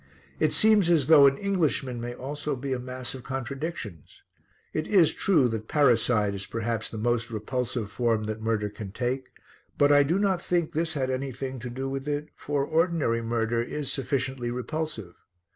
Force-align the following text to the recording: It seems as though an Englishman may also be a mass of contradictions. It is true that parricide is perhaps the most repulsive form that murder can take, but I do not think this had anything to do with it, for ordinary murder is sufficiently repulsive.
It 0.39 0.51
seems 0.51 0.89
as 0.89 1.05
though 1.05 1.27
an 1.27 1.37
Englishman 1.37 2.01
may 2.01 2.15
also 2.15 2.55
be 2.55 2.73
a 2.73 2.79
mass 2.79 3.13
of 3.13 3.21
contradictions. 3.21 4.23
It 4.73 4.87
is 4.87 5.13
true 5.13 5.47
that 5.49 5.67
parricide 5.67 6.33
is 6.33 6.47
perhaps 6.47 6.89
the 6.89 6.97
most 6.97 7.29
repulsive 7.29 7.91
form 7.91 8.23
that 8.23 8.41
murder 8.41 8.67
can 8.69 8.93
take, 8.93 9.27
but 9.77 9.91
I 9.91 10.01
do 10.01 10.17
not 10.17 10.41
think 10.41 10.71
this 10.71 10.95
had 10.95 11.11
anything 11.11 11.59
to 11.59 11.69
do 11.69 11.87
with 11.87 12.07
it, 12.07 12.29
for 12.35 12.65
ordinary 12.65 13.21
murder 13.21 13.61
is 13.61 13.91
sufficiently 13.91 14.49
repulsive. 14.49 15.13